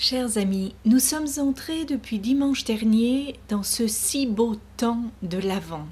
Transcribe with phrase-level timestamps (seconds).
[0.00, 5.88] Chers amis, nous sommes entrés depuis dimanche dernier dans ce si beau temps de l'Avent.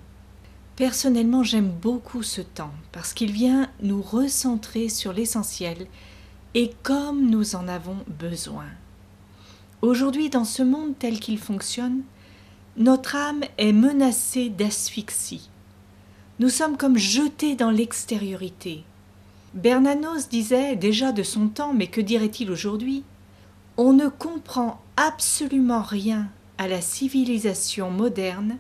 [0.77, 5.88] Personnellement, j'aime beaucoup ce temps parce qu'il vient nous recentrer sur l'essentiel
[6.54, 8.66] et comme nous en avons besoin.
[9.82, 12.02] Aujourd'hui, dans ce monde tel qu'il fonctionne,
[12.77, 15.50] notre âme est menacée d'asphyxie.
[16.38, 18.84] Nous sommes comme jetés dans l'extériorité.
[19.54, 23.02] Bernanos disait déjà de son temps, mais que dirait-il aujourd'hui?
[23.77, 28.57] On ne comprend absolument rien à la civilisation moderne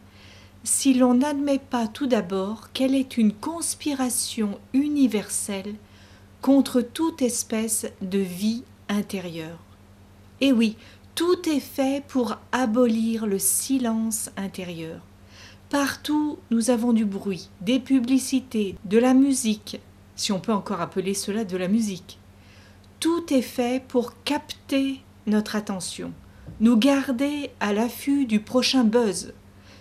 [0.62, 5.74] si l'on n'admet pas tout d'abord qu'elle est une conspiration universelle
[6.42, 9.58] contre toute espèce de vie intérieure.
[10.40, 10.76] Et oui,
[11.14, 15.00] tout est fait pour abolir le silence intérieur.
[15.70, 19.80] Partout, nous avons du bruit, des publicités, de la musique,
[20.14, 22.18] si on peut encore appeler cela de la musique.
[23.00, 26.12] Tout est fait pour capter notre attention,
[26.60, 29.32] nous garder à l'affût du prochain buzz,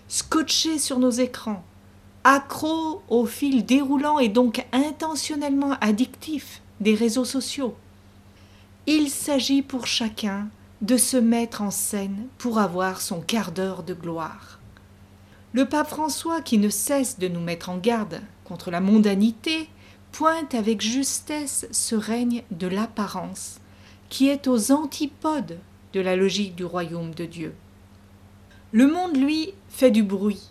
[0.08, 1.64] scotcher sur nos écrans,
[2.24, 7.76] accro au fil déroulant et donc intentionnellement addictif des réseaux sociaux.
[8.88, 10.50] Il s'agit pour chacun
[10.82, 14.60] de se mettre en scène pour avoir son quart d'heure de gloire.
[15.54, 19.70] Le pape François, qui ne cesse de nous mettre en garde contre la mondanité,
[20.12, 23.60] pointe avec justesse ce règne de l'apparence
[24.10, 25.60] qui est aux antipodes
[25.94, 27.56] de la logique du royaume de Dieu.
[28.72, 30.50] Le monde, lui, fait du bruit,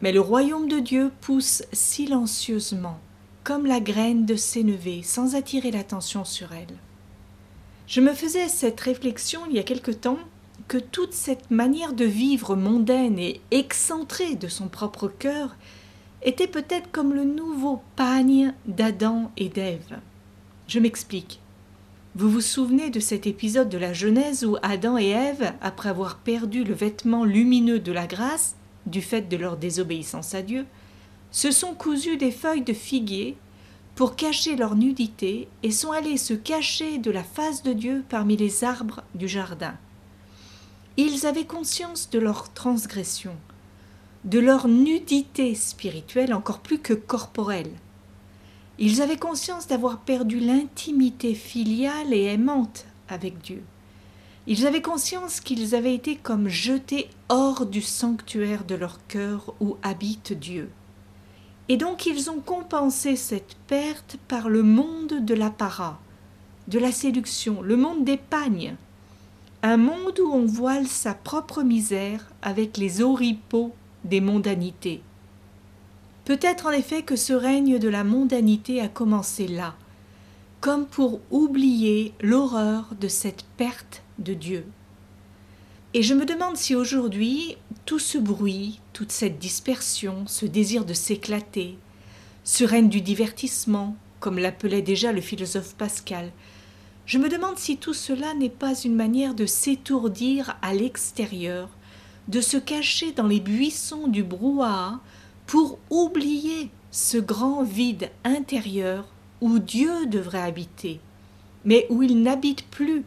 [0.00, 2.98] mais le royaume de Dieu pousse silencieusement,
[3.44, 6.76] comme la graine de sénévé, sans attirer l'attention sur elle.
[7.86, 10.18] Je me faisais cette réflexion il y a quelque temps
[10.68, 15.56] que toute cette manière de vivre mondaine et excentrée de son propre cœur
[16.22, 19.98] était peut-être comme le nouveau pagne d'Adam et d'Ève.
[20.68, 21.41] Je m'explique.
[22.14, 26.18] Vous vous souvenez de cet épisode de la Genèse où Adam et Ève, après avoir
[26.18, 30.66] perdu le vêtement lumineux de la grâce, du fait de leur désobéissance à Dieu,
[31.30, 33.38] se sont cousus des feuilles de figuier
[33.94, 38.36] pour cacher leur nudité et sont allés se cacher de la face de Dieu parmi
[38.36, 39.74] les arbres du jardin.
[40.98, 43.34] Ils avaient conscience de leur transgression,
[44.24, 47.72] de leur nudité spirituelle encore plus que corporelle.
[48.78, 53.62] Ils avaient conscience d'avoir perdu l'intimité filiale et aimante avec Dieu.
[54.46, 59.76] Ils avaient conscience qu'ils avaient été comme jetés hors du sanctuaire de leur cœur où
[59.82, 60.70] habite Dieu.
[61.68, 66.00] Et donc ils ont compensé cette perte par le monde de l'apparat,
[66.66, 68.74] de la séduction, le monde des pagnes,
[69.62, 73.72] un monde où on voile sa propre misère avec les oripeaux
[74.02, 75.02] des mondanités.
[76.24, 79.74] Peut-être en effet que ce règne de la mondanité a commencé là,
[80.60, 84.64] comme pour oublier l'horreur de cette perte de Dieu.
[85.94, 90.94] Et je me demande si aujourd'hui tout ce bruit, toute cette dispersion, ce désir de
[90.94, 91.76] s'éclater,
[92.44, 96.30] ce règne du divertissement, comme l'appelait déjà le philosophe Pascal,
[97.04, 101.68] je me demande si tout cela n'est pas une manière de s'étourdir à l'extérieur,
[102.28, 105.00] de se cacher dans les buissons du brouhaha
[105.46, 109.06] pour oublier ce grand vide intérieur
[109.40, 111.00] où Dieu devrait habiter,
[111.64, 113.04] mais où il n'habite plus,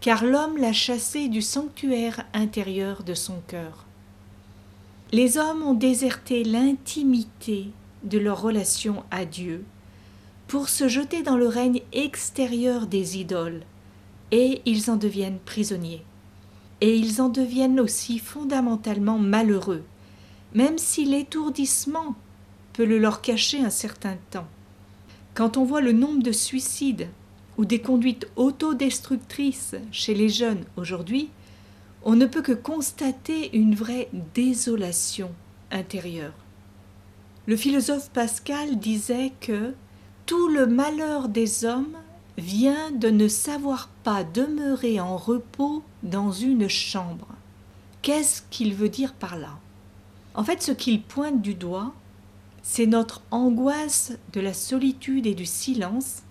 [0.00, 3.86] car l'homme l'a chassé du sanctuaire intérieur de son cœur.
[5.12, 7.68] Les hommes ont déserté l'intimité
[8.02, 9.64] de leur relation à Dieu
[10.48, 13.62] pour se jeter dans le règne extérieur des idoles,
[14.32, 16.02] et ils en deviennent prisonniers.
[16.80, 19.84] Et ils en deviennent aussi fondamentalement malheureux,
[20.54, 22.14] même si l'étourdissement
[22.72, 24.48] peut le leur cacher un certain temps.
[25.34, 27.08] Quand on voit le nombre de suicides
[27.56, 31.30] ou des conduites autodestructrices chez les jeunes aujourd'hui,
[32.04, 35.30] on ne peut que constater une vraie désolation
[35.70, 36.34] intérieure.
[37.46, 39.74] Le philosophe Pascal disait que
[40.26, 41.96] tout le malheur des hommes
[42.38, 47.28] vient de ne savoir pas demeurer en repos dans une chambre.
[48.00, 49.58] Qu'est-ce qu'il veut dire par là?
[50.34, 51.92] En fait, ce qu'il pointe du doigt,
[52.62, 56.22] c'est notre angoisse de la solitude et du silence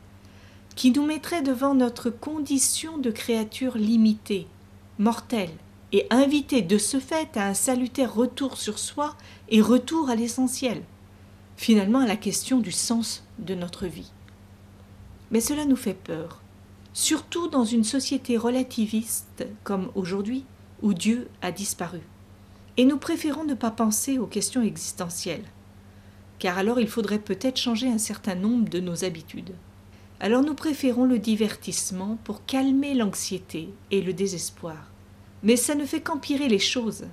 [0.76, 4.48] qui nous mettrait devant notre condition de créature limitée,
[4.98, 5.52] mortelle,
[5.92, 9.16] et invitée de ce fait à un salutaire retour sur soi
[9.50, 10.84] et retour à l'essentiel,
[11.58, 14.12] finalement à la question du sens de notre vie.
[15.32, 16.42] Mais cela nous fait peur,
[16.94, 20.46] surtout dans une société relativiste comme aujourd'hui,
[20.82, 22.00] où Dieu a disparu
[22.78, 25.46] et nous préférons ne pas penser aux questions existentielles,
[26.40, 29.54] car alors il faudrait peut-être changer un certain nombre de nos habitudes.
[30.20, 34.92] alors nous préférons le divertissement pour calmer l'anxiété et le désespoir.
[35.44, 37.06] Mais ça ne fait qu'empirer les choses,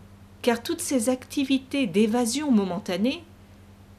[0.43, 3.25] car toutes ces activités d'évasion momentanée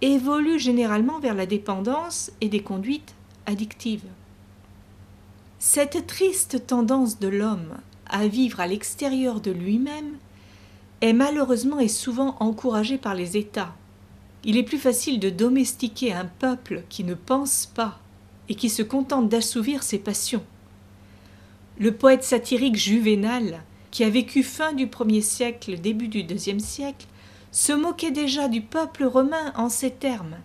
[0.02, 3.16] évoluent généralement vers la dépendance et des conduites
[3.48, 4.06] addictives.
[5.58, 10.18] Cette triste tendance de l'homme à vivre à l'extérieur de lui-même
[11.02, 13.74] est malheureusement et souvent encouragée par les États.
[14.44, 18.00] Il est plus facile de domestiquer un peuple qui ne pense pas
[18.48, 20.44] et qui se contente d'assouvir ses passions.
[21.78, 23.62] Le poète satirique Juvénal,
[23.92, 27.08] qui a vécu fin du premier siècle, début du deuxième siècle,
[27.52, 30.38] se moquait déjà du peuple romain en ces termes.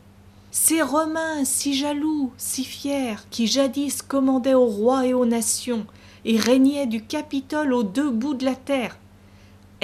[0.51, 5.85] Ces Romains si jaloux, si fiers, qui jadis commandaient aux rois et aux nations,
[6.25, 8.97] et régnaient du Capitole aux deux bouts de la terre,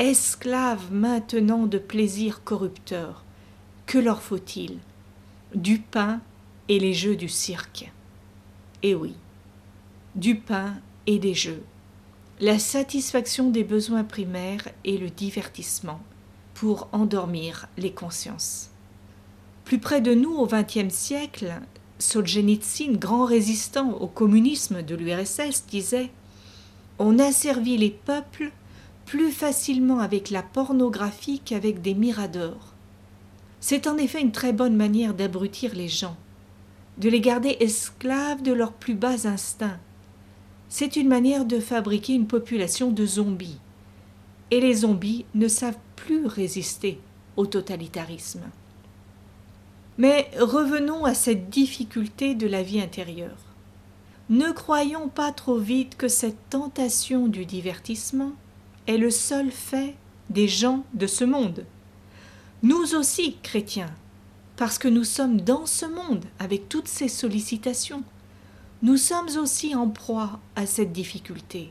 [0.08, 3.25] esclaves maintenant de plaisirs corrupteurs,
[3.87, 4.79] que leur faut-il?
[5.55, 6.20] Du pain
[6.69, 7.93] et les jeux du cirque.
[8.82, 9.14] Eh oui,
[10.14, 10.75] du pain
[11.06, 11.62] et des jeux,
[12.41, 16.00] la satisfaction des besoins primaires et le divertissement
[16.55, 18.70] pour endormir les consciences.
[19.64, 21.52] Plus près de nous, au XXe siècle,
[21.99, 26.11] Solzhenitsyn, grand résistant au communisme de l'URSS, disait
[26.99, 28.50] On a servi les peuples
[29.06, 32.75] plus facilement avec la pornographie qu'avec des miradors.
[33.61, 36.17] C'est en effet une très bonne manière d'abrutir les gens
[37.00, 39.81] de les garder esclaves de leurs plus bas instincts.
[40.69, 43.58] C'est une manière de fabriquer une population de zombies.
[44.50, 47.00] Et les zombies ne savent plus résister
[47.37, 48.43] au totalitarisme.
[49.97, 53.38] Mais revenons à cette difficulté de la vie intérieure.
[54.29, 58.32] Ne croyons pas trop vite que cette tentation du divertissement
[58.87, 59.94] est le seul fait
[60.31, 61.67] des gens de ce monde.
[62.62, 63.91] Nous aussi, chrétiens,
[64.56, 68.03] parce que nous sommes dans ce monde avec toutes ces sollicitations.
[68.82, 71.71] Nous sommes aussi en proie à cette difficulté.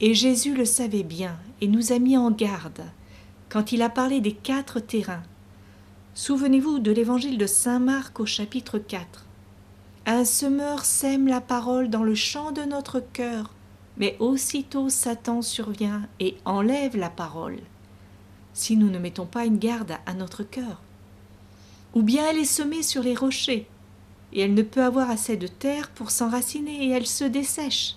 [0.00, 2.82] Et Jésus le savait bien et nous a mis en garde
[3.48, 5.22] quand il a parlé des quatre terrains.
[6.14, 9.24] Souvenez-vous de l'évangile de Saint Marc au chapitre 4.
[10.04, 13.52] Un semeur sème la parole dans le champ de notre cœur,
[13.96, 17.58] mais aussitôt Satan survient et enlève la parole,
[18.52, 20.80] si nous ne mettons pas une garde à notre cœur
[21.96, 23.66] ou bien elle est semée sur les rochers,
[24.34, 27.96] et elle ne peut avoir assez de terre pour s'enraciner, et elle se dessèche,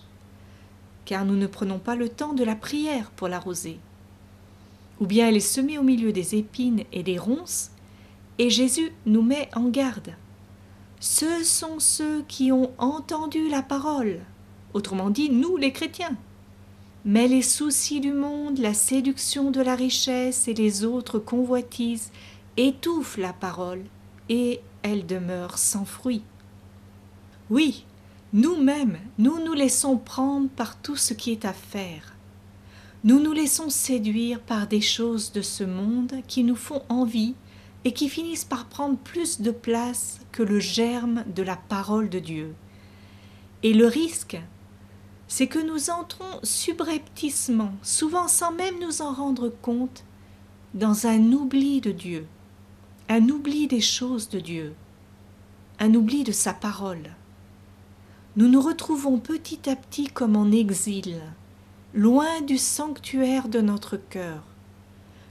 [1.03, 3.77] car nous ne prenons pas le temps de la prière pour l'arroser.
[5.01, 7.71] Ou bien elle est semée au milieu des épines et des ronces,
[8.37, 10.13] et Jésus nous met en garde.
[11.01, 14.21] Ce sont ceux qui ont entendu la parole,
[14.73, 16.17] autrement dit, nous les chrétiens.
[17.05, 22.11] Mais les soucis du monde, la séduction de la richesse et les autres convoitises
[22.57, 23.83] étouffe la parole
[24.27, 26.23] et elle demeure sans fruit.
[27.49, 27.85] Oui,
[28.33, 32.15] nous-mêmes, nous nous laissons prendre par tout ce qui est à faire.
[33.03, 37.33] Nous nous laissons séduire par des choses de ce monde qui nous font envie
[37.85, 42.19] et qui finissent par prendre plus de place que le germe de la parole de
[42.19, 42.53] Dieu.
[43.63, 44.39] Et le risque,
[45.29, 50.03] c'est que nous entrons subrepticement, souvent sans même nous en rendre compte,
[50.73, 52.27] dans un oubli de Dieu
[53.11, 54.75] un oubli des choses de Dieu,
[55.79, 57.15] un oubli de sa parole.
[58.35, 61.19] Nous nous retrouvons petit à petit comme en exil,
[61.95, 64.43] loin du sanctuaire de notre cœur,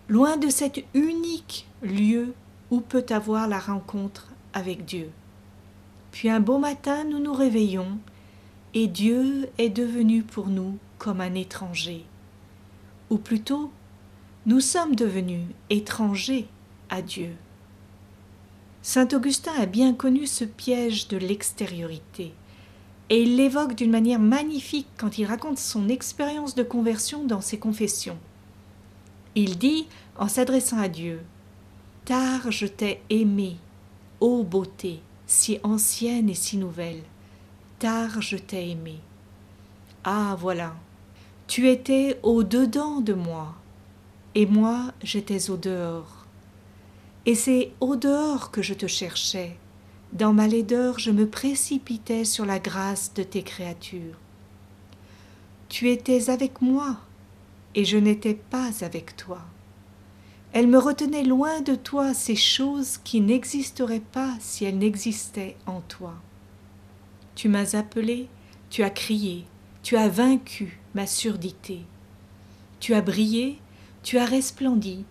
[0.08, 2.34] loin de cet unique lieu
[2.72, 5.12] où peut avoir la rencontre avec Dieu.
[6.10, 8.00] Puis un beau matin, nous nous réveillons,
[8.74, 12.04] et Dieu est devenu pour nous comme un étranger.
[13.10, 13.70] Ou plutôt,
[14.46, 16.46] nous sommes devenus étrangers
[16.90, 17.30] à Dieu.
[18.82, 22.32] Saint Augustin a bien connu ce piège de l'extériorité,
[23.10, 27.58] et il l'évoque d'une manière magnifique quand il raconte son expérience de conversion dans ses
[27.58, 28.18] confessions.
[29.34, 31.20] Il dit, en s'adressant à Dieu,
[32.04, 33.56] Tard je t'ai aimé,
[34.20, 37.02] ô beauté, si ancienne et si nouvelle,
[37.78, 39.00] tard je t'ai aimé.
[40.04, 40.74] Ah voilà,
[41.46, 43.54] tu étais au dedans de moi,
[44.34, 46.18] et moi j'étais au dehors
[47.28, 49.58] et c'est au dehors que je te cherchais.
[50.14, 54.16] Dans ma laideur, je me précipitais sur la grâce de tes créatures.
[55.68, 56.96] Tu étais avec moi,
[57.74, 59.40] et je n'étais pas avec toi.
[60.54, 65.82] Elle me retenait loin de toi ces choses qui n'existeraient pas si elles n'existaient en
[65.82, 66.14] toi.
[67.38, 68.28] Tu m'as appelé,
[68.68, 69.44] tu as crié,
[69.84, 71.82] tu as vaincu ma surdité.
[72.80, 73.60] Tu as brillé,
[74.02, 75.04] tu as resplendi,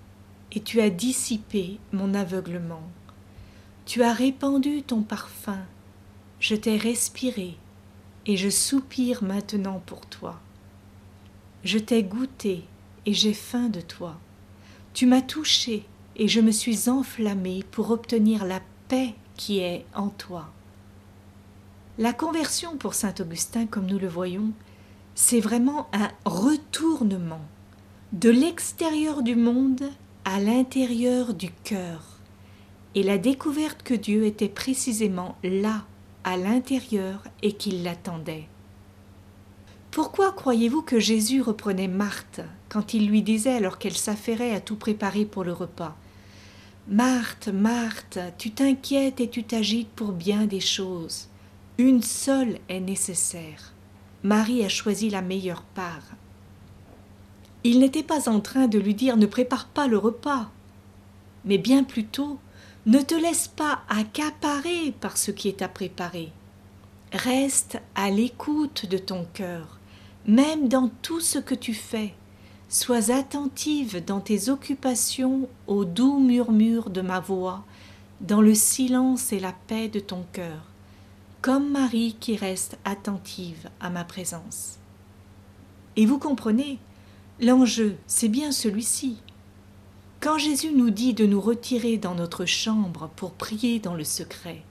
[0.51, 2.83] et tu as dissipé mon aveuglement.
[3.85, 5.61] Tu as répandu ton parfum,
[6.41, 7.55] je t'ai respiré
[8.25, 10.41] et je soupire maintenant pour toi.
[11.63, 12.65] Je t'ai goûté
[13.05, 14.19] et j'ai faim de toi.
[14.93, 15.85] Tu m'as touché
[16.17, 20.51] et je me suis enflammé pour obtenir la paix qui est en toi.
[21.99, 24.51] La conversion pour saint Augustin, comme nous le voyons,
[25.15, 27.41] c'est vraiment un retournement
[28.13, 29.81] de l'extérieur du monde
[30.23, 32.19] à l'intérieur du cœur,
[32.93, 35.85] et la découverte que Dieu était précisément là,
[36.23, 38.47] à l'intérieur, et qu'il l'attendait.
[39.89, 44.75] Pourquoi croyez-vous que Jésus reprenait Marthe quand il lui disait alors qu'elle s'affairait à tout
[44.75, 45.97] préparer pour le repas
[46.87, 51.27] Marthe, Marthe, tu t'inquiètes et tu t'agites pour bien des choses.
[51.79, 53.71] Une seule est nécessaire.
[54.23, 56.15] Marie a choisi la meilleure part.
[57.63, 60.49] Il n'était pas en train de lui dire ne prépare pas le repas,
[61.45, 62.39] mais bien plutôt
[62.87, 66.31] ne te laisse pas accaparer par ce qui est à préparer.
[67.13, 69.77] Reste à l'écoute de ton cœur,
[70.25, 72.15] même dans tout ce que tu fais.
[72.69, 77.63] Sois attentive dans tes occupations au doux murmure de ma voix,
[78.19, 80.71] dans le silence et la paix de ton cœur
[81.47, 84.79] comme Marie qui reste attentive à ma présence.
[85.95, 86.77] Et vous comprenez,
[87.39, 89.21] l'enjeu, c'est bien celui-ci.
[90.19, 94.61] Quand Jésus nous dit de nous retirer dans notre chambre pour prier dans le secret,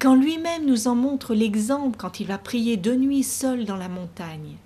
[0.00, 3.90] quand lui-même nous en montre l'exemple quand il va prier de nuit seul dans la
[3.90, 4.56] montagne,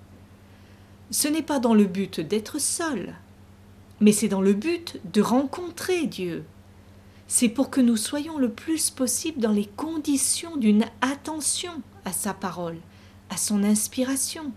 [1.11, 3.15] ce n'est pas dans le but d'être seul,
[3.99, 6.45] mais c'est dans le but de rencontrer Dieu,
[7.27, 12.33] c'est pour que nous soyons le plus possible dans les conditions d'une attention à sa
[12.33, 12.77] parole,
[13.29, 14.51] à son inspiration.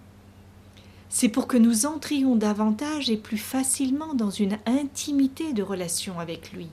[1.08, 6.52] C'est pour que nous entrions davantage et plus facilement dans une intimité de relation avec
[6.52, 6.68] lui.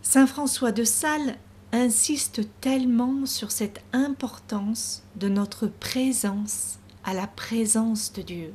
[0.00, 1.36] Saint François de Sales
[1.72, 8.54] insiste tellement sur cette importance de notre présence à la présence de Dieu.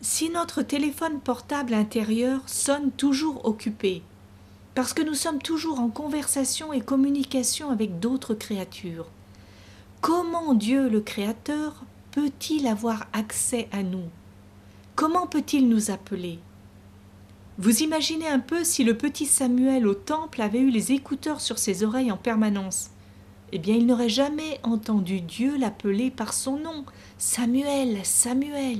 [0.00, 4.02] Si notre téléphone portable intérieur sonne toujours occupé,
[4.74, 9.06] parce que nous sommes toujours en conversation et communication avec d'autres créatures.
[10.00, 14.08] Comment Dieu le Créateur peut-il avoir accès à nous?
[14.94, 16.38] Comment peut-il nous appeler?
[17.58, 21.58] Vous imaginez un peu si le petit Samuel au temple avait eu les écouteurs sur
[21.58, 22.90] ses oreilles en permanence.
[23.52, 26.84] Eh bien, il n'aurait jamais entendu Dieu l'appeler par son nom,
[27.18, 28.78] Samuel, Samuel.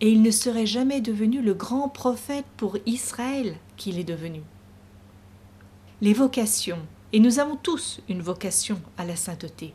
[0.00, 4.42] Et il ne serait jamais devenu le grand prophète pour Israël qu'il est devenu
[6.00, 6.78] les vocations,
[7.12, 9.74] et nous avons tous une vocation à la sainteté.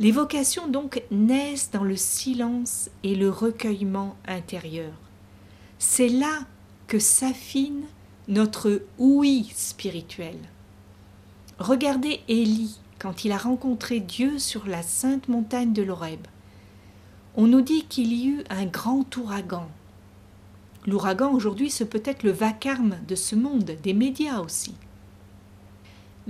[0.00, 4.92] Les vocations donc naissent dans le silence et le recueillement intérieur.
[5.78, 6.46] C'est là
[6.86, 7.82] que s'affine
[8.28, 10.40] notre ouïe spirituelle.
[11.58, 16.26] Regardez Élie quand il a rencontré Dieu sur la sainte montagne de l'Oreb.
[17.36, 19.68] On nous dit qu'il y eut un grand ouragan.
[20.86, 24.74] L'ouragan aujourd'hui, c'est peut-être le vacarme de ce monde, des médias aussi.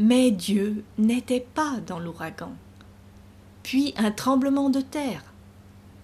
[0.00, 2.52] Mais Dieu n'était pas dans l'ouragan.
[3.64, 5.24] Puis un tremblement de terre.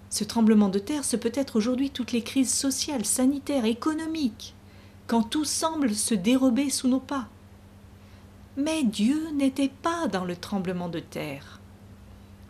[0.09, 4.53] Ce tremblement de terre, c'est peut-être aujourd'hui toutes les crises sociales, sanitaires, économiques,
[5.07, 7.29] quand tout semble se dérober sous nos pas.
[8.57, 11.61] Mais Dieu n'était pas dans le tremblement de terre.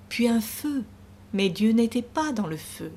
[0.10, 0.84] Puis un feu,
[1.32, 2.92] mais Dieu n'était pas dans le feu.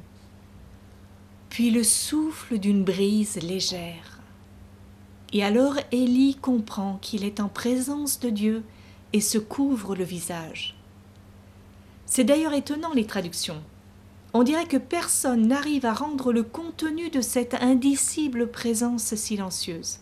[1.50, 4.17] Puis le souffle d'une brise légère.
[5.32, 8.62] Et alors Élie comprend qu'il est en présence de Dieu
[9.12, 10.74] et se couvre le visage.
[12.06, 13.62] C'est d'ailleurs étonnant les traductions.
[14.32, 19.98] On dirait que personne n'arrive à rendre le contenu de cette indicible présence silencieuse.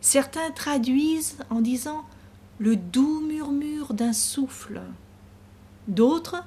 [0.00, 2.04] Certains traduisent en disant
[2.58, 4.82] le doux murmure d'un souffle,
[5.88, 6.44] d'autres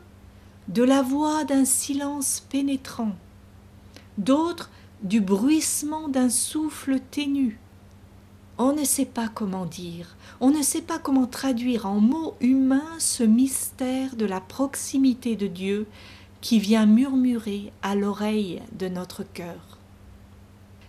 [0.67, 3.15] de la voix d'un silence pénétrant,
[4.17, 4.69] d'autres
[5.01, 7.59] du bruissement d'un souffle ténu,
[8.57, 12.99] on ne sait pas comment dire, on ne sait pas comment traduire en mots humains
[12.99, 15.87] ce mystère de la proximité de Dieu
[16.41, 19.77] qui vient murmurer à l'oreille de notre cœur.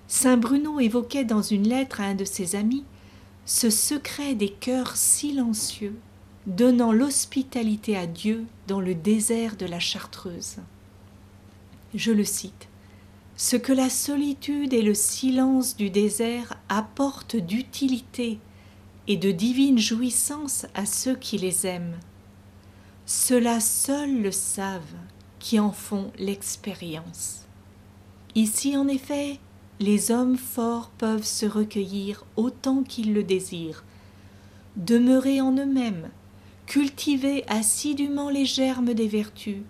[0.08, 2.84] Saint Bruno évoquait dans une lettre à un de ses amis
[3.46, 5.96] ce secret des cœurs silencieux,
[6.46, 10.56] donnant l'hospitalité à Dieu dans le désert de la Chartreuse.
[11.94, 12.68] Je le cite.
[13.36, 18.38] Ce que la solitude et le silence du désert apportent d'utilité
[19.08, 21.98] et de divine jouissance à ceux qui les aiment.
[23.06, 24.82] Ceux-là seuls le savent,
[25.40, 27.40] qui en font l'expérience.
[28.36, 29.40] Ici, en effet,
[29.80, 33.84] les hommes forts peuvent se recueillir autant qu'ils le désirent,
[34.76, 36.08] demeurer en eux-mêmes,
[36.66, 39.62] cultiver assidûment les germes des vertus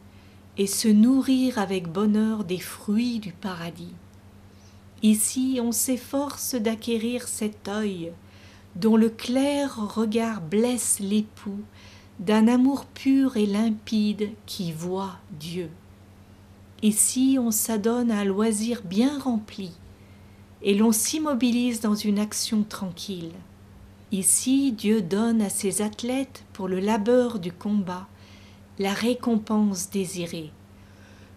[0.57, 3.95] et se nourrir avec bonheur des fruits du paradis.
[5.03, 8.13] Ici on s'efforce d'acquérir cet œil
[8.77, 11.61] dont le clair regard blesse l'époux
[12.21, 15.69] d'un amour pur et limpide qui voit Dieu.
[16.83, 19.73] Ici on s'adonne à un loisir bien rempli
[20.63, 23.33] et l'on s'immobilise dans une action tranquille.
[24.13, 28.07] Ici Dieu donne à ses athlètes pour le labeur du combat
[28.79, 30.51] la récompense désirée,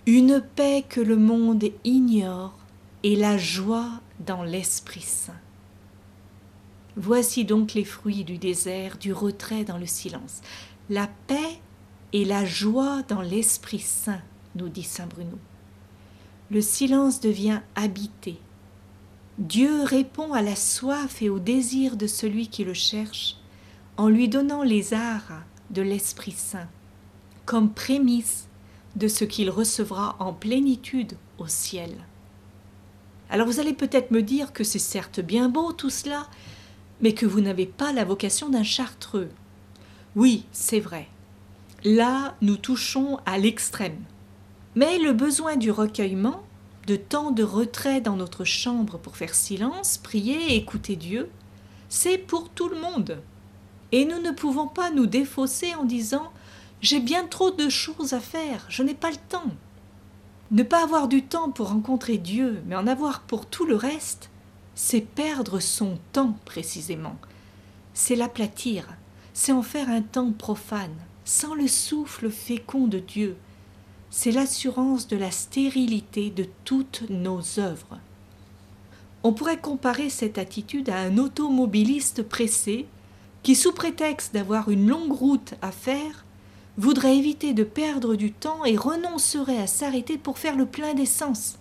[0.07, 2.57] une paix que le monde ignore
[3.03, 5.39] et la joie dans l'Esprit Saint.
[6.95, 10.41] Voici donc les fruits du désert, du retrait dans le silence.
[10.89, 11.59] La paix
[12.11, 14.21] et la joie dans l'Esprit Saint,
[14.55, 15.37] nous dit Saint Bruno.
[16.49, 18.39] Le silence devient habité.
[19.37, 23.35] Dieu répond à la soif et au désir de celui qui le cherche
[23.97, 26.67] en lui donnant les arts de l'Esprit Saint
[27.47, 28.47] comme prémisse
[28.95, 31.89] de ce qu'il recevra en plénitude au ciel.
[33.29, 36.27] Alors vous allez peut-être me dire que c'est certes bien beau tout cela,
[37.01, 39.29] mais que vous n'avez pas la vocation d'un chartreux.
[40.15, 41.07] Oui, c'est vrai.
[41.83, 44.03] Là, nous touchons à l'extrême.
[44.75, 46.43] Mais le besoin du recueillement,
[46.85, 51.29] de temps de retrait dans notre chambre pour faire silence, prier et écouter Dieu,
[51.87, 53.21] c'est pour tout le monde.
[53.93, 56.31] Et nous ne pouvons pas nous défausser en disant
[56.81, 59.51] j'ai bien trop de choses à faire, je n'ai pas le temps.
[60.51, 64.29] Ne pas avoir du temps pour rencontrer Dieu, mais en avoir pour tout le reste,
[64.75, 67.17] c'est perdre son temps précisément.
[67.93, 68.87] C'est l'aplatir,
[69.33, 73.35] c'est en faire un temps profane, sans le souffle fécond de Dieu.
[74.11, 77.97] C'est l'assurance de la stérilité de toutes nos œuvres.
[79.23, 82.85] On pourrait comparer cette attitude à un automobiliste pressé
[83.41, 86.23] qui, sous prétexte d'avoir une longue route à faire,
[86.77, 91.57] voudrait éviter de perdre du temps et renoncerait à s'arrêter pour faire le plein d'essence.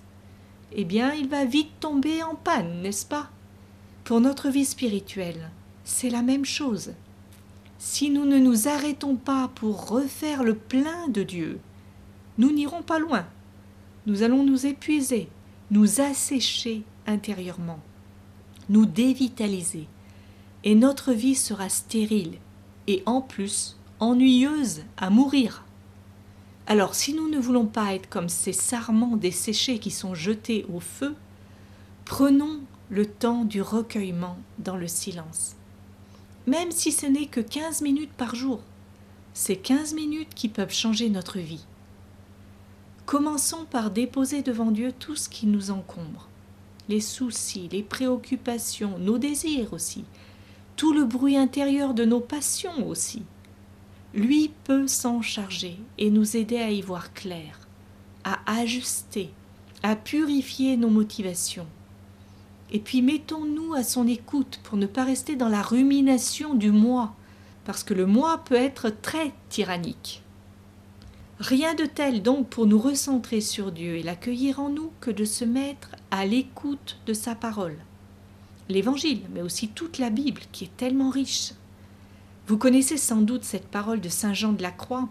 [0.72, 3.30] Eh bien, il va vite tomber en panne, n'est-ce pas?
[4.04, 5.50] Pour notre vie spirituelle,
[5.84, 6.92] c'est la même chose.
[7.78, 11.60] Si nous ne nous arrêtons pas pour refaire le plein de Dieu,
[12.38, 13.26] nous n'irons pas loin.
[14.06, 15.28] Nous allons nous épuiser,
[15.70, 17.80] nous assécher intérieurement,
[18.68, 19.88] nous dévitaliser,
[20.64, 22.38] et notre vie sera stérile,
[22.86, 25.64] et en plus ennuyeuse à mourir.
[26.66, 30.80] Alors si nous ne voulons pas être comme ces sarments desséchés qui sont jetés au
[30.80, 31.14] feu,
[32.04, 35.56] prenons le temps du recueillement dans le silence.
[36.46, 38.60] Même si ce n'est que quinze minutes par jour,
[39.34, 41.64] c'est quinze minutes qui peuvent changer notre vie.
[43.04, 46.28] Commençons par déposer devant Dieu tout ce qui nous encombre,
[46.88, 50.04] les soucis, les préoccupations, nos désirs aussi,
[50.76, 53.22] tout le bruit intérieur de nos passions aussi
[54.14, 57.60] lui peut s'en charger et nous aider à y voir clair,
[58.24, 59.30] à ajuster,
[59.82, 61.66] à purifier nos motivations.
[62.72, 67.14] Et puis mettons-nous à son écoute pour ne pas rester dans la rumination du moi,
[67.64, 70.22] parce que le moi peut être très tyrannique.
[71.38, 75.26] Rien de tel donc pour nous recentrer sur Dieu et l'accueillir en nous que de
[75.26, 77.76] se mettre à l'écoute de sa parole.
[78.68, 81.52] L'Évangile, mais aussi toute la Bible qui est tellement riche.
[82.46, 85.08] Vous connaissez sans doute cette parole de Saint Jean de la Croix.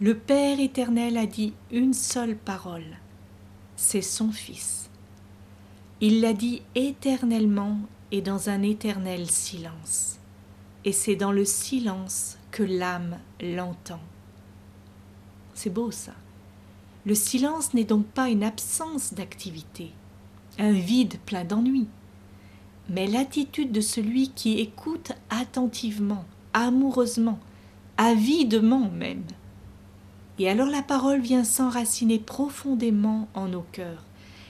[0.00, 2.98] Le Père éternel a dit une seule parole,
[3.76, 4.90] c'est son Fils.
[6.00, 7.78] Il l'a dit éternellement
[8.10, 10.18] et dans un éternel silence.
[10.84, 14.00] Et c'est dans le silence que l'âme l'entend.
[15.54, 16.14] C'est beau ça.
[17.06, 19.92] Le silence n'est donc pas une absence d'activité,
[20.58, 21.86] un vide plein d'ennui
[22.88, 27.38] mais l'attitude de celui qui écoute attentivement, amoureusement,
[27.96, 29.24] avidement même.
[30.38, 34.04] Et alors la parole vient s'enraciner profondément en nos cœurs,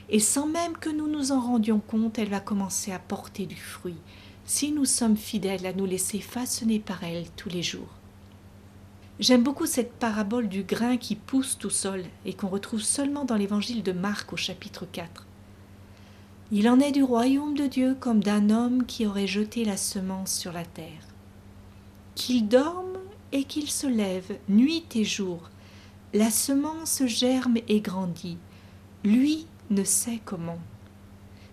[0.08, 3.56] et sans même que nous nous en rendions compte, elle va commencer à porter du
[3.56, 3.98] fruit,
[4.44, 7.88] si nous sommes fidèles à nous laisser façonner par elle tous les jours.
[9.20, 13.36] J'aime beaucoup cette parabole du grain qui pousse tout seul et qu'on retrouve seulement dans
[13.36, 15.26] l'évangile de Marc au chapitre 4.
[16.50, 20.34] Il en est du royaume de Dieu comme d'un homme qui aurait jeté la semence
[20.34, 21.11] sur la terre.
[22.14, 22.98] Qu'il dorme
[23.32, 25.50] et qu'il se lève nuit et jour,
[26.12, 28.38] la semence germe et grandit.
[29.04, 30.58] Lui ne sait comment.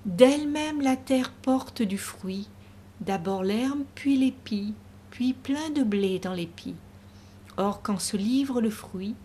[0.06, 2.50] D'elle-même la terre porte du fruit,
[3.02, 4.74] d'abord l'herbe, puis l'épi,
[5.12, 6.76] puis plein de blé dans l'épi.
[7.58, 9.16] Or, quand se livre le fruit,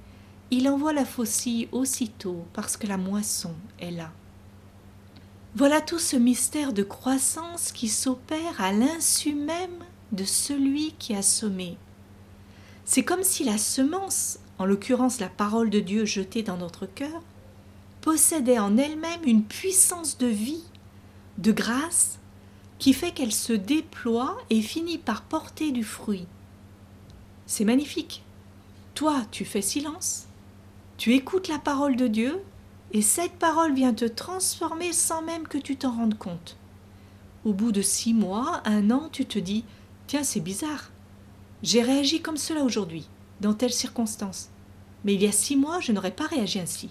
[0.51, 4.13] il envoie la faucille aussitôt parce que la moisson est là.
[5.57, 11.23] Voilà tout ce mystère de croissance qui s'opère à l'insu même de celui qui a
[11.23, 11.77] sommé.
[12.85, 17.23] C'est comme si la semence, en l'occurrence la parole de Dieu jetée dans notre cœur,
[18.01, 20.65] possédait en elle-même une puissance de vie,
[21.39, 22.19] de grâce,
[22.79, 26.27] qui fait qu'elle se déploie et finit par porter du fruit.
[27.47, 28.23] C'est magnifique.
[28.95, 30.27] Toi, tu fais silence,
[30.99, 32.43] tu écoutes la parole de Dieu,
[32.93, 36.57] et cette parole vient te transformer sans même que tu t'en rendes compte.
[37.45, 39.65] Au bout de six mois, un an, tu te dis
[40.07, 40.91] Tiens, c'est bizarre.
[41.63, 43.09] J'ai réagi comme cela aujourd'hui,
[43.41, 44.51] dans telle circonstance.
[45.05, 46.91] Mais il y a six mois, je n'aurais pas réagi ainsi.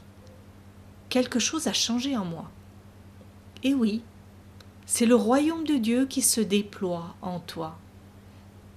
[1.10, 2.50] Quelque chose a changé en moi.
[3.64, 4.02] Et oui,
[4.86, 7.78] c'est le royaume de Dieu qui se déploie en toi.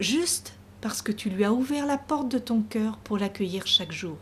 [0.00, 3.92] Juste parce que tu lui as ouvert la porte de ton cœur pour l'accueillir chaque
[3.92, 4.18] jour.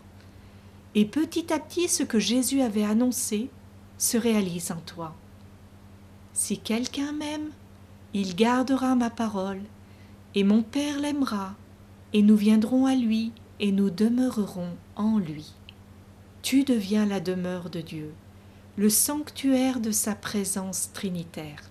[0.95, 3.51] Et petit à petit, ce que Jésus avait annoncé
[3.99, 5.15] se réalise en toi.
[6.33, 7.51] Si quelqu'un m'aime,
[8.13, 9.61] il gardera ma parole,
[10.35, 11.55] et mon Père l'aimera,
[12.13, 15.53] et nous viendrons à lui, et nous demeurerons en lui.
[16.43, 18.13] Tu deviens la demeure de Dieu,
[18.77, 21.71] le sanctuaire de sa présence trinitaire.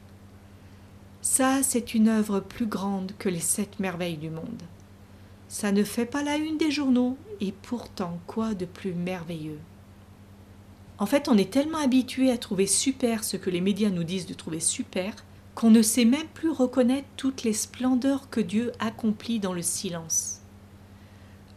[1.21, 4.63] Ça, c'est une œuvre plus grande que les sept merveilles du monde.
[5.49, 9.60] Ça ne fait pas la une des journaux, et pourtant quoi de plus merveilleux
[10.97, 14.26] En fait, on est tellement habitué à trouver super ce que les médias nous disent
[14.26, 15.13] de trouver super,
[15.55, 20.41] qu'on ne sait même plus reconnaître toutes les splendeurs que Dieu accomplit dans le silence.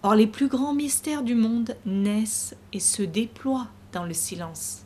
[0.02, 4.82] Or les plus grands mystères du monde naissent et se déploient dans le silence.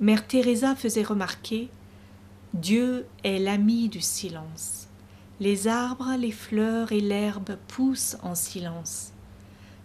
[0.00, 1.68] Mère Teresa faisait remarquer
[2.54, 4.88] Dieu est l'ami du silence.
[5.40, 9.12] Les arbres, les fleurs et l'herbe poussent en silence.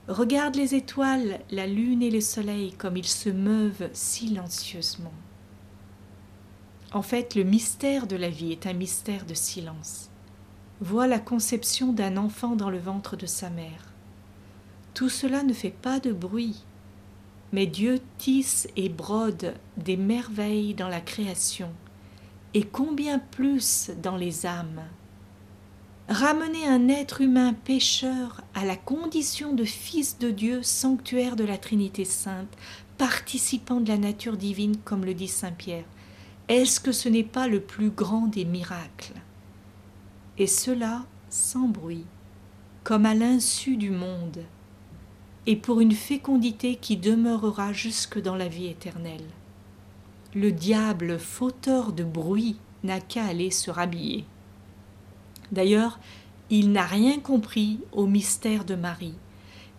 [0.08, 5.14] Regarde les étoiles, la lune et le soleil comme ils se meuvent silencieusement.
[6.94, 10.10] En fait, le mystère de la vie est un mystère de silence.
[10.80, 13.92] Vois la conception d'un enfant dans le ventre de sa mère.
[14.94, 16.64] Tout cela ne fait pas de bruit,
[17.52, 21.72] mais Dieu tisse et brode des merveilles dans la création,
[22.54, 24.84] et combien plus dans les âmes.
[26.10, 31.58] Ramener un être humain pécheur à la condition de fils de Dieu, sanctuaire de la
[31.58, 32.56] Trinité sainte,
[33.00, 35.86] participant de la nature divine, comme le dit Saint Pierre,
[36.50, 39.14] est-ce que ce n'est pas le plus grand des miracles?
[40.38, 42.06] Et cela sans bruit,
[42.84, 44.44] comme à l'insu du monde,
[45.46, 49.26] et pour une fécondité qui demeurera jusque dans la vie éternelle.
[50.36, 54.26] Le diable, fauteur de bruit, n'a qu'à aller se rhabiller.
[55.52, 56.00] D'ailleurs,
[56.50, 59.16] il n'a rien compris au mystère de Marie,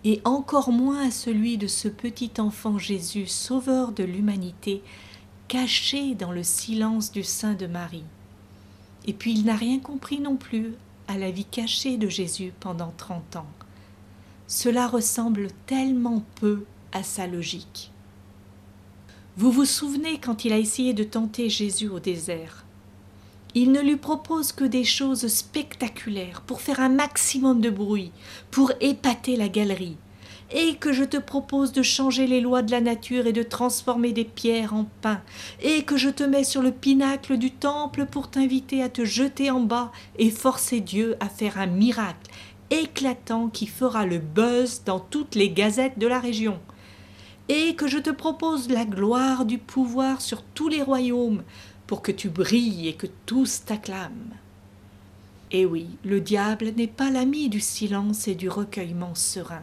[0.05, 4.83] et encore moins à celui de ce petit enfant Jésus, sauveur de l'humanité,
[5.49, 8.05] caché dans le silence du sein de Marie.
[9.07, 10.75] Et puis il n'a rien compris non plus
[11.09, 13.47] à la vie cachée de Jésus pendant trente ans.
[14.47, 17.91] Cela ressemble tellement peu à sa logique.
[19.37, 22.65] Vous vous souvenez quand il a essayé de tenter Jésus au désert
[23.55, 28.11] il ne lui propose que des choses spectaculaires pour faire un maximum de bruit,
[28.51, 29.97] pour épater la galerie.
[30.51, 34.13] Et que je te propose de changer les lois de la nature et de transformer
[34.13, 35.21] des pierres en pain,
[35.63, 39.51] et que je te mets sur le pinacle du temple pour t'inviter à te jeter
[39.51, 42.31] en bas et forcer Dieu à faire un miracle
[42.71, 46.59] éclatant qui fera le buzz dans toutes les gazettes de la région
[47.49, 51.43] et que je te propose la gloire du pouvoir sur tous les royaumes,
[51.87, 54.35] pour que tu brilles et que tous t'acclament.
[55.51, 59.63] Eh oui, le diable n'est pas l'ami du silence et du recueillement serein.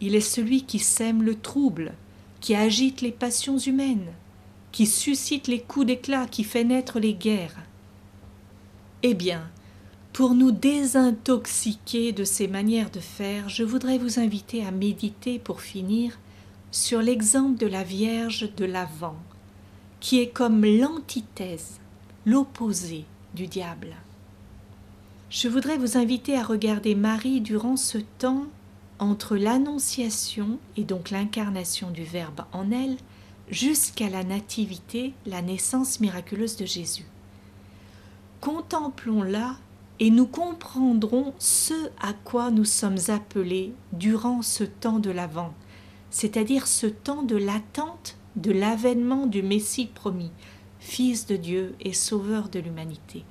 [0.00, 1.94] Il est celui qui sème le trouble,
[2.40, 4.12] qui agite les passions humaines,
[4.72, 7.62] qui suscite les coups d'éclat, qui fait naître les guerres.
[9.02, 9.48] Eh bien,
[10.12, 15.60] pour nous désintoxiquer de ces manières de faire, je voudrais vous inviter à méditer pour
[15.60, 16.18] finir
[16.70, 19.16] sur l'exemple de la Vierge de l'Avent,
[20.00, 21.80] qui est comme l'antithèse,
[22.24, 23.04] l'opposé
[23.34, 23.94] du diable.
[25.30, 28.46] Je voudrais vous inviter à regarder Marie durant ce temps
[28.98, 32.96] entre l'annonciation et donc l'incarnation du Verbe en elle
[33.48, 37.06] jusqu'à la nativité, la naissance miraculeuse de Jésus.
[38.40, 39.56] Contemplons-la
[40.00, 45.54] et nous comprendrons ce à quoi nous sommes appelés durant ce temps de l'Avent,
[46.10, 50.30] c'est-à-dire ce temps de l'attente de l'avènement du Messie promis,
[50.80, 53.24] Fils de Dieu et Sauveur de l'humanité.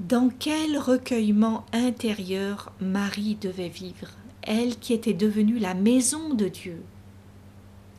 [0.00, 4.08] Dans quel recueillement intérieur Marie devait vivre,
[4.50, 6.82] elle qui était devenue la maison de Dieu.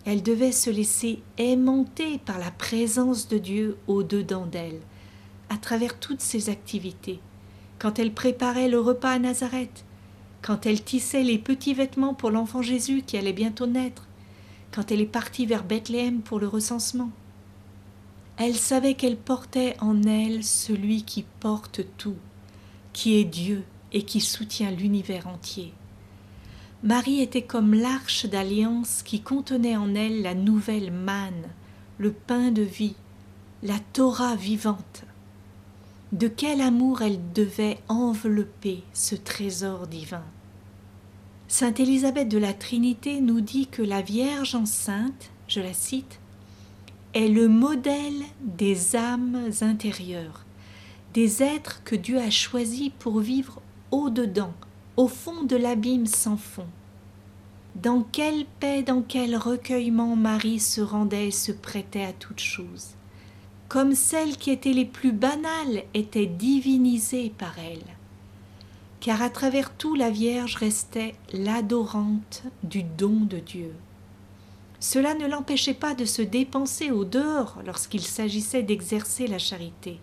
[0.03, 4.81] Elle devait se laisser aimanter par la présence de Dieu au-dedans d'elle,
[5.47, 7.21] à travers toutes ses activités.
[7.79, 9.85] Quand elle préparait le repas à Nazareth,
[10.41, 14.09] quand elle tissait les petits vêtements pour l'enfant Jésus qui allait bientôt naître,
[14.73, 17.11] quand elle est partie vers Bethléem pour le recensement.
[18.35, 22.17] Elle savait qu'elle portait en elle celui qui porte tout,
[22.91, 25.73] qui est Dieu et qui soutient l'univers entier.
[26.83, 31.45] Marie était comme l'arche d'alliance qui contenait en elle la nouvelle manne,
[31.99, 32.95] le pain de vie,
[33.61, 35.03] la Torah vivante.
[36.11, 40.23] De quel amour elle devait envelopper ce trésor divin.
[41.47, 46.19] Sainte Élisabeth de la Trinité nous dit que la Vierge enceinte, je la cite,
[47.13, 50.45] est le modèle des âmes intérieures,
[51.13, 54.53] des êtres que Dieu a choisis pour vivre au-dedans,
[54.97, 56.67] au fond de l'abîme sans fond.
[57.75, 62.89] Dans quelle paix, dans quel recueillement Marie se rendait et se prêtait à toutes choses.
[63.69, 67.85] Comme celles qui étaient les plus banales étaient divinisées par elle.
[68.99, 73.73] Car à travers tout la Vierge restait l'adorante du don de Dieu.
[74.81, 79.99] Cela ne l'empêchait pas de se dépenser au dehors lorsqu'il s'agissait d'exercer la charité.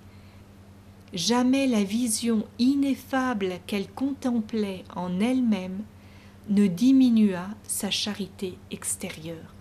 [1.15, 5.83] Jamais la vision ineffable qu'elle contemplait en elle-même
[6.51, 9.55] ne diminua sa charité extérieure.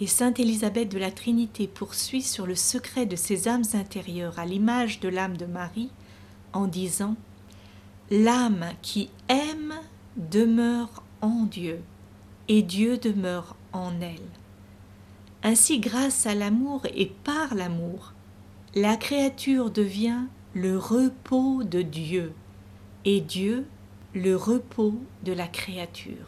[0.00, 4.44] Et sainte Élisabeth de la Trinité poursuit sur le secret de ces âmes intérieures à
[4.44, 5.90] l'image de l'âme de Marie
[6.52, 7.14] en disant
[8.10, 9.74] L'âme qui aime
[10.16, 11.80] demeure en Dieu
[12.48, 14.18] et Dieu demeure en elle.
[15.44, 18.13] Ainsi, grâce à l'amour et par l'amour,
[18.76, 22.32] la créature devient le repos de Dieu
[23.04, 23.66] et Dieu
[24.14, 26.26] le repos de la créature.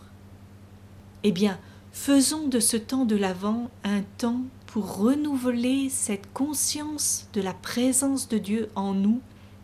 [1.25, 1.59] Eh bien,
[1.91, 8.29] faisons de ce temps de l'Avent un temps pour renouveler cette conscience de la présence
[8.29, 9.21] de Dieu en nous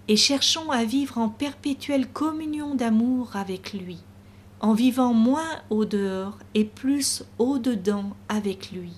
[0.09, 3.99] et cherchons à vivre en perpétuelle communion d'amour avec lui,
[4.61, 8.93] en vivant moins au dehors et plus au dedans avec lui,